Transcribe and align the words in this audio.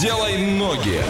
Делай 0.00 0.36
ноги. 0.36 1.00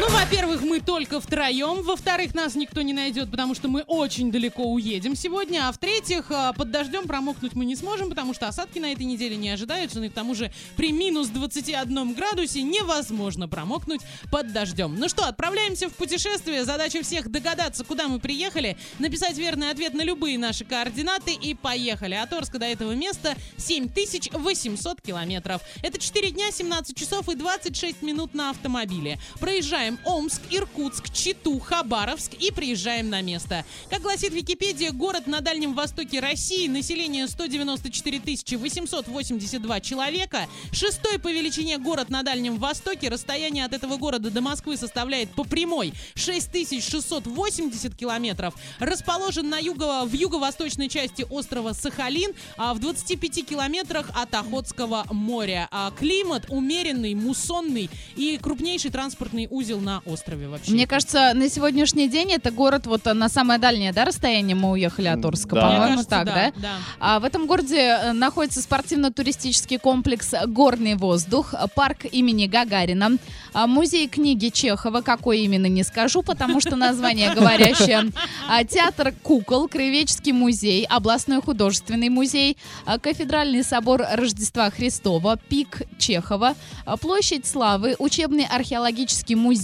Ну, 0.00 0.08
во-первых, 0.08 0.62
мы 0.62 0.80
только 0.80 1.20
втроем. 1.20 1.82
Во-вторых, 1.82 2.34
нас 2.34 2.54
никто 2.54 2.80
не 2.80 2.94
найдет, 2.94 3.30
потому 3.30 3.54
что 3.54 3.68
мы 3.68 3.82
очень 3.82 4.32
далеко 4.32 4.64
уедем 4.64 5.14
сегодня. 5.14 5.68
А 5.68 5.72
в-третьих, 5.72 6.30
а, 6.30 6.54
под 6.54 6.70
дождем 6.70 7.06
промокнуть 7.06 7.52
мы 7.52 7.66
не 7.66 7.76
сможем, 7.76 8.08
потому 8.08 8.32
что 8.32 8.48
осадки 8.48 8.78
на 8.78 8.92
этой 8.92 9.04
неделе 9.04 9.36
не 9.36 9.50
ожидаются. 9.50 9.98
Ну 9.98 10.06
и 10.06 10.08
к 10.08 10.14
тому 10.14 10.34
же 10.34 10.50
при 10.74 10.90
минус 10.90 11.28
21 11.28 12.14
градусе 12.14 12.62
невозможно 12.62 13.46
промокнуть 13.46 14.00
под 14.30 14.54
дождем. 14.54 14.98
Ну 14.98 15.06
что, 15.10 15.26
отправляемся 15.26 15.90
в 15.90 15.92
путешествие. 15.92 16.64
Задача 16.64 17.02
всех 17.02 17.30
догадаться, 17.30 17.84
куда 17.84 18.08
мы 18.08 18.20
приехали, 18.20 18.78
написать 19.00 19.36
верный 19.36 19.68
ответ 19.68 19.92
на 19.92 20.00
любые 20.00 20.38
наши 20.38 20.64
координаты 20.64 21.34
и 21.34 21.52
поехали. 21.52 22.14
От 22.14 22.32
Орска 22.32 22.58
до 22.58 22.64
этого 22.64 22.92
места 22.92 23.36
7800 23.58 25.02
километров. 25.02 25.60
Это 25.82 25.98
4 25.98 26.30
дня, 26.30 26.50
17 26.50 26.96
часов 26.96 27.28
и 27.28 27.34
26 27.34 28.00
минут 28.00 28.32
на 28.32 28.48
автомобиле. 28.48 29.18
Проезжаем 29.38 29.89
Омск, 30.04 30.42
Иркутск, 30.50 31.12
Читу, 31.12 31.58
Хабаровск 31.58 32.34
и 32.34 32.50
приезжаем 32.50 33.08
на 33.10 33.22
место. 33.22 33.64
Как 33.88 34.02
гласит 34.02 34.32
Википедия, 34.32 34.92
город 34.92 35.26
на 35.26 35.40
Дальнем 35.40 35.74
Востоке 35.74 36.20
России, 36.20 36.68
население 36.68 37.26
194 37.26 38.20
882 38.58 39.80
человека, 39.80 40.48
шестой 40.72 41.18
по 41.18 41.32
величине 41.32 41.78
город 41.78 42.10
на 42.10 42.22
Дальнем 42.22 42.58
Востоке, 42.58 43.08
расстояние 43.08 43.64
от 43.64 43.72
этого 43.72 43.96
города 43.96 44.30
до 44.30 44.40
Москвы 44.40 44.76
составляет 44.76 45.30
по 45.30 45.44
прямой 45.44 45.92
6680 46.14 47.94
километров, 47.94 48.54
расположен 48.78 49.48
на 49.48 49.58
юго, 49.58 50.04
в 50.04 50.12
юго-восточной 50.12 50.88
части 50.88 51.26
острова 51.30 51.72
Сахалин, 51.72 52.32
а 52.56 52.74
в 52.74 52.80
25 52.80 53.46
километрах 53.46 54.10
от 54.14 54.34
Охотского 54.34 55.06
моря. 55.10 55.68
А 55.70 55.90
климат 55.92 56.46
умеренный, 56.48 57.14
муссонный 57.14 57.88
и 58.16 58.38
крупнейший 58.38 58.90
транспортный 58.90 59.46
узел 59.50 59.69
на 59.78 60.02
острове 60.06 60.48
вообще. 60.48 60.72
Мне 60.72 60.86
кажется, 60.86 61.32
на 61.34 61.48
сегодняшний 61.48 62.08
день 62.08 62.32
это 62.32 62.50
город 62.50 62.86
вот 62.86 63.04
на 63.04 63.28
самое 63.28 63.60
дальнее, 63.60 63.92
да, 63.92 64.04
расстояние 64.04 64.56
мы 64.56 64.70
уехали 64.70 65.08
от 65.08 65.24
Орска, 65.24 65.54
Да. 65.54 65.60
По-моему, 65.60 65.86
кажется, 65.86 66.10
так, 66.10 66.26
да? 66.26 66.52
да. 66.56 66.70
А 66.98 67.20
в 67.20 67.24
этом 67.24 67.46
городе 67.46 67.78
э, 67.78 68.12
находится 68.12 68.62
спортивно-туристический 68.62 69.78
комплекс 69.78 70.32
«Горный 70.46 70.94
воздух», 70.94 71.54
парк 71.74 72.04
имени 72.10 72.46
Гагарина, 72.46 73.18
а, 73.52 73.66
музей 73.66 74.08
книги 74.08 74.48
Чехова, 74.48 75.00
какой 75.00 75.40
именно 75.40 75.66
не 75.66 75.82
скажу, 75.82 76.22
потому 76.22 76.60
что 76.60 76.76
название 76.76 77.34
говорящее, 77.34 78.10
а, 78.48 78.64
театр 78.64 79.12
кукол, 79.22 79.68
Краеведческий 79.68 80.32
музей, 80.32 80.84
областной 80.84 81.40
художественный 81.42 82.08
музей, 82.08 82.56
а, 82.86 82.98
кафедральный 82.98 83.64
собор 83.64 84.04
Рождества 84.12 84.70
Христова, 84.70 85.38
пик 85.48 85.82
Чехова, 85.98 86.54
площадь 87.00 87.46
Славы, 87.46 87.96
учебный 87.98 88.46
археологический 88.46 89.34
музей, 89.34 89.59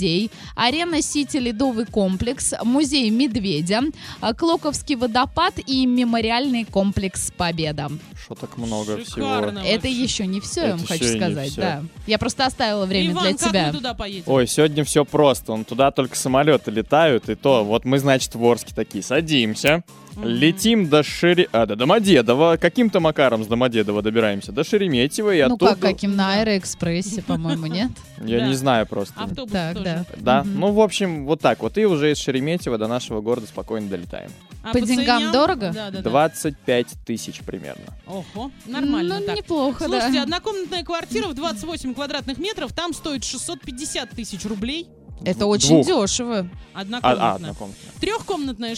арена 0.54 1.02
Сити 1.02 1.36
Ледовый 1.36 1.86
комплекс, 1.86 2.54
музей 2.62 3.10
Медведя, 3.10 3.82
а, 4.20 4.34
Клоковский 4.34 4.96
водопад 4.96 5.54
и 5.66 5.86
мемориальный 5.86 6.64
комплекс 6.64 7.30
Победа. 7.36 7.90
Что 8.20 8.34
так 8.34 8.56
много 8.58 8.98
Шикарно 9.04 9.60
всего. 9.60 9.74
Это 9.74 9.88
вообще. 9.88 10.02
еще 10.02 10.26
не 10.26 10.40
все, 10.40 10.62
я 10.62 10.70
вам 10.76 10.86
хочу 10.86 11.04
сказать, 11.04 11.54
да. 11.56 11.82
Я 12.06 12.18
просто 12.18 12.46
оставила 12.46 12.86
время 12.86 13.12
Иван, 13.12 13.24
для 13.24 13.32
как 13.36 13.50
тебя. 13.50 13.66
мы 13.68 13.72
туда 13.72 13.94
поедем? 13.94 14.24
Ой, 14.26 14.46
сегодня 14.46 14.84
все 14.84 15.04
просто. 15.04 15.52
Он 15.52 15.64
туда 15.64 15.90
только 15.90 16.16
самолеты 16.16 16.70
летают, 16.70 17.28
и 17.28 17.34
то. 17.34 17.64
Вот 17.64 17.84
мы, 17.84 17.98
значит, 17.98 18.34
в 18.34 18.44
Орске 18.44 18.74
такие 18.74 19.02
садимся, 19.02 19.84
Летим 20.22 20.88
до 20.88 21.02
Шери... 21.02 21.48
а, 21.52 21.66
до 21.66 21.76
Домодедово. 21.76 22.56
Каким-то 22.60 23.00
макаром 23.00 23.44
с 23.44 23.46
Домодедова 23.46 24.02
добираемся 24.02 24.52
до 24.52 24.64
Шереметьево 24.64 25.34
и 25.34 25.40
Ну 25.42 25.54
оттуда... 25.54 25.72
как, 25.72 25.80
каким 25.80 26.16
на 26.16 26.34
Аэроэкспрессе, 26.34 27.22
по-моему, 27.22 27.66
нет? 27.66 27.90
Я 28.24 28.46
не 28.46 28.54
знаю 28.54 28.86
просто. 28.86 29.14
Автобус 29.20 29.52
Так, 29.52 29.76
тоже. 29.76 30.04
да. 30.16 30.42
Ну, 30.44 30.72
в 30.72 30.80
общем, 30.80 31.26
вот 31.26 31.40
так 31.40 31.60
вот. 31.62 31.76
И 31.78 31.84
уже 31.84 32.12
из 32.12 32.18
Шереметьево 32.18 32.78
до 32.78 32.86
нашего 32.88 33.20
города 33.20 33.46
спокойно 33.46 33.88
долетаем. 33.88 34.30
А 34.62 34.72
По 34.72 34.80
деньгам 34.80 35.30
дорого? 35.30 35.70
Да, 35.72 35.90
да, 35.90 35.98
да. 35.98 36.10
25 36.10 36.86
тысяч 37.06 37.40
примерно. 37.42 37.84
Ого, 38.06 38.50
нормально 38.66 39.20
Ну, 39.24 39.36
неплохо, 39.36 39.84
Слушайте, 39.84 40.14
да. 40.16 40.22
однокомнатная 40.24 40.82
квартира 40.82 41.28
в 41.28 41.34
28 41.34 41.94
квадратных 41.94 42.38
метров, 42.38 42.72
там 42.72 42.92
стоит 42.92 43.22
650 43.22 44.10
тысяч 44.10 44.44
рублей. 44.44 44.88
Это 45.24 45.40
двух. 45.40 45.54
очень 45.54 45.82
дешево. 45.82 46.48
Однокомнатная. 46.74 47.26
А, 47.26 47.32
а, 47.32 47.34
однокомнатная. 47.36 47.92
Трехкомнатная 48.00 48.74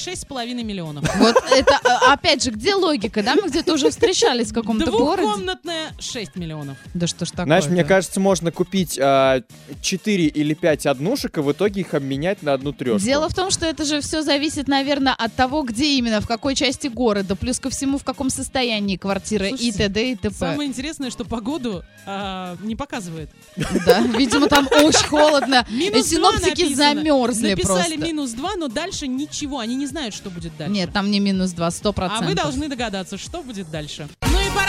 миллионов. 0.63 1.05
Вот 1.19 1.37
это, 1.51 1.81
а, 1.85 2.13
опять 2.13 2.45
же, 2.45 2.51
где 2.51 2.77
логика, 2.77 3.25
да? 3.25 3.35
Мы 3.35 3.49
где-то 3.49 3.75
уже 3.75 3.91
встречались 3.91 4.51
в 4.51 4.55
каком-то 4.55 4.91
городе. 4.91 5.23
Двухкомнатная 5.23 5.93
шесть 5.99 6.37
миллионов. 6.37 6.77
Да 6.95 7.09
что 7.09 7.25
ж 7.25 7.31
такое 7.31 7.47
Знаешь, 7.47 7.67
мне 7.67 7.85
кажется, 7.85 8.21
можно 8.21 8.53
купить 8.53 8.99
а, 9.03 9.43
четыре 9.83 10.27
или 10.27 10.55
пять 10.55 10.87
однушек, 10.87 11.39
и 11.39 11.41
в 11.41 11.51
итоге 11.51 11.81
их 11.81 11.95
обменять 11.95 12.43
на 12.43 12.53
одну 12.53 12.73
трешку. 12.73 13.05
Дело 13.05 13.29
в 13.29 13.35
том, 13.35 13.51
что 13.51 13.67
это 13.67 13.85
же 13.85 14.01
все 14.01 14.23
зависит, 14.23 14.69
наверное, 14.69 15.15
от 15.15 15.35
того, 15.35 15.63
где 15.63 15.97
именно, 15.99 16.21
в 16.21 16.29
какой 16.29 16.55
части 16.55 16.87
города, 16.87 17.35
плюс 17.35 17.59
ко 17.59 17.69
всему, 17.71 17.99
в 17.99 18.05
каком 18.05 18.31
состоянии 18.31 18.97
квартира 18.97 19.49
и 19.49 19.73
т.д. 19.73 20.13
и 20.13 20.15
т.п. 20.15 20.35
Самое 20.35 20.69
интересное, 20.69 21.11
что 21.11 21.25
погоду 21.25 21.83
а, 22.07 22.57
не 22.63 22.77
показывает. 22.77 23.31
Да, 23.85 24.01
видимо, 24.01 24.49
там 24.49 24.69
очень 24.71 25.07
холодно. 25.09 25.67
Минус 25.69 26.13
хлопчики 26.31 26.63
написано. 26.63 26.77
замерзли 26.77 27.51
Написали 27.51 27.97
просто. 27.97 28.07
минус 28.07 28.31
2, 28.33 28.57
но 28.57 28.69
дальше 28.69 29.07
ничего. 29.07 29.59
Они 29.59 29.77
не 29.77 29.87
знают, 29.87 30.15
что 30.15 30.31
будет 30.31 30.57
дальше. 30.57 30.73
Нет, 30.73 30.93
там 30.93 31.11
не 31.11 31.21
минус 31.21 31.53
2, 31.53 31.69
100%. 31.69 32.09
А 32.11 32.23
вы 32.23 32.35
должны 32.35 32.69
догадаться, 32.69 33.17
что 33.19 33.43
будет 33.43 33.71
дальше. 33.71 34.09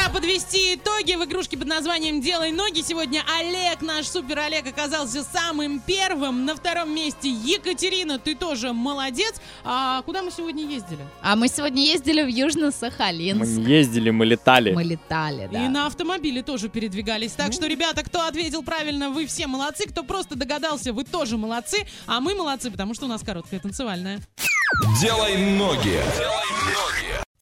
Ну 0.09 0.13
пора 0.13 0.21
подвести 0.21 0.75
итоги 0.75 1.13
в 1.13 1.23
игрушке 1.25 1.57
под 1.57 1.67
названием 1.67 2.21
«Делай 2.21 2.51
ноги». 2.51 2.81
Сегодня 2.81 3.21
Олег, 3.39 3.81
наш 3.81 4.07
супер 4.07 4.39
Олег, 4.39 4.67
оказался 4.67 5.23
самым 5.23 5.79
первым. 5.79 6.45
На 6.45 6.55
втором 6.55 6.93
месте 6.93 7.29
Екатерина, 7.29 8.17
ты 8.17 8.35
тоже 8.35 8.73
молодец. 8.73 9.35
А 9.63 10.01
куда 10.03 10.21
мы 10.23 10.31
сегодня 10.31 10.63
ездили? 10.65 11.05
А 11.21 11.35
мы 11.35 11.47
сегодня 11.47 11.83
ездили 11.83 12.21
в 12.21 12.25
Мы 12.25 12.31
Южно-Сахалинск. 12.31 13.45
не 13.45 13.63
ездили, 13.65 14.09
мы 14.09 14.25
летали. 14.25 14.71
Мы 14.71 14.83
летали, 14.83 15.47
да. 15.51 15.65
И 15.65 15.67
на 15.67 15.85
автомобиле 15.85 16.41
тоже 16.41 16.69
передвигались. 16.69 17.33
Так 17.33 17.53
что, 17.53 17.67
ребята, 17.67 18.03
кто 18.03 18.25
ответил 18.25 18.63
правильно, 18.63 19.09
вы 19.09 19.27
все 19.27 19.47
молодцы. 19.47 19.87
Кто 19.87 20.03
просто 20.03 20.35
догадался, 20.35 20.91
вы 20.91 21.03
тоже 21.03 21.37
молодцы. 21.37 21.85
А 22.07 22.19
мы 22.19 22.33
молодцы, 22.35 22.71
потому 22.71 22.93
что 22.93 23.05
у 23.05 23.09
нас 23.09 23.21
короткая 23.21 23.59
танцевальная. 23.59 24.19
Делай 25.01 25.37
ноги. 25.37 25.99
Делай 26.17 26.49
ноги. 26.65 27.28